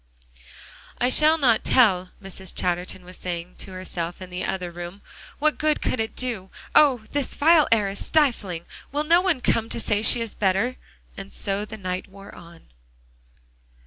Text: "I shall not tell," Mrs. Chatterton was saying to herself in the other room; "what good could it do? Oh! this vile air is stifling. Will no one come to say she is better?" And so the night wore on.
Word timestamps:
"I 0.97 1.09
shall 1.09 1.37
not 1.37 1.63
tell," 1.63 2.09
Mrs. 2.23 2.55
Chatterton 2.55 3.05
was 3.05 3.17
saying 3.17 3.53
to 3.59 3.71
herself 3.73 4.19
in 4.19 4.31
the 4.31 4.43
other 4.43 4.71
room; 4.71 5.03
"what 5.37 5.59
good 5.59 5.79
could 5.79 5.99
it 5.99 6.15
do? 6.15 6.49
Oh! 6.73 7.03
this 7.11 7.35
vile 7.35 7.67
air 7.71 7.87
is 7.87 8.03
stifling. 8.03 8.65
Will 8.91 9.03
no 9.03 9.21
one 9.21 9.41
come 9.41 9.69
to 9.69 9.79
say 9.79 10.01
she 10.01 10.19
is 10.21 10.33
better?" 10.33 10.77
And 11.17 11.31
so 11.31 11.65
the 11.65 11.77
night 11.77 12.07
wore 12.07 12.33
on. 12.33 12.61